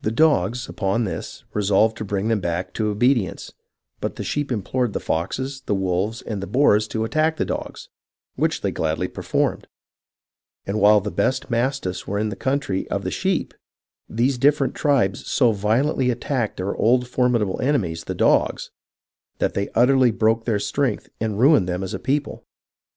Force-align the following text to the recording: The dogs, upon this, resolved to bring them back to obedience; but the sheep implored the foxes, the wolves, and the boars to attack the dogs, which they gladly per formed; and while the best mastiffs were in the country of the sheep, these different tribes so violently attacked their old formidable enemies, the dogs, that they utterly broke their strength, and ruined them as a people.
The 0.00 0.10
dogs, 0.10 0.68
upon 0.68 1.04
this, 1.04 1.44
resolved 1.54 1.96
to 1.98 2.04
bring 2.04 2.26
them 2.26 2.40
back 2.40 2.74
to 2.74 2.88
obedience; 2.90 3.52
but 4.00 4.16
the 4.16 4.24
sheep 4.24 4.50
implored 4.50 4.94
the 4.94 4.98
foxes, 4.98 5.60
the 5.66 5.76
wolves, 5.76 6.22
and 6.22 6.42
the 6.42 6.48
boars 6.48 6.88
to 6.88 7.04
attack 7.04 7.36
the 7.36 7.44
dogs, 7.44 7.88
which 8.34 8.62
they 8.62 8.72
gladly 8.72 9.06
per 9.06 9.22
formed; 9.22 9.68
and 10.66 10.80
while 10.80 11.00
the 11.00 11.12
best 11.12 11.50
mastiffs 11.52 12.04
were 12.04 12.18
in 12.18 12.30
the 12.30 12.34
country 12.34 12.90
of 12.90 13.04
the 13.04 13.12
sheep, 13.12 13.54
these 14.08 14.38
different 14.38 14.74
tribes 14.74 15.24
so 15.30 15.52
violently 15.52 16.10
attacked 16.10 16.56
their 16.56 16.74
old 16.74 17.06
formidable 17.06 17.60
enemies, 17.60 18.02
the 18.02 18.14
dogs, 18.16 18.72
that 19.38 19.54
they 19.54 19.68
utterly 19.76 20.10
broke 20.10 20.46
their 20.46 20.58
strength, 20.58 21.08
and 21.20 21.38
ruined 21.38 21.68
them 21.68 21.84
as 21.84 21.94
a 21.94 22.00
people. 22.00 22.44